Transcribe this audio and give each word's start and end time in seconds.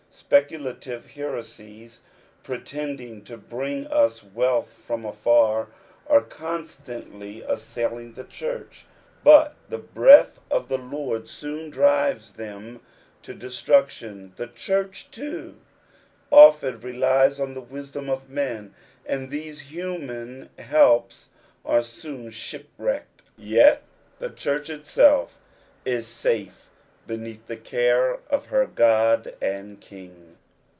Bpeculatire 0.29 1.05
heresies, 1.09 2.01
pretending 2.43 3.23
to 3.23 3.37
bring 3.37 3.87
us 3.87 4.23
wealth 4.23 4.71
from 4.71 5.05
afar, 5.05 5.67
are 6.07 6.21
cmstaDtly 6.21 7.47
assailing 7.49 8.13
the 8.13 8.23
church, 8.25 8.85
but 9.23 9.55
the 9.69 9.77
breath 9.77 10.39
of 10.49 10.67
the 10.67 10.77
Lord 10.77 11.27
soon 11.27 11.69
drives 11.69 12.33
them 12.33 12.81
to 13.23 13.33
destruction. 13.33 14.33
The 14.35 14.47
church 14.47 15.09
too 15.11 15.57
often 16.29 16.79
relies 16.81 17.39
on 17.39 17.53
the 17.53 17.61
wisdom 17.61 18.09
of 18.09 18.29
men, 18.29 18.73
and 19.05 19.31
these 19.31 19.61
human 19.61 20.49
helps 20.59 21.29
are 21.65 21.83
soon 21.83 22.29
shipwrecked; 22.31 23.21
yet 23.37 23.83
the 24.19 24.29
church 24.29 24.69
itself 24.69 25.37
is 25.83 26.05
safe 26.07 26.67
beneath 27.07 27.47
the 27.47 27.57
care 27.57 28.19
of 28.29 28.47
her 28.47 28.69
Odd 28.79 29.33
and 29.41 29.81
King. 29.81 30.37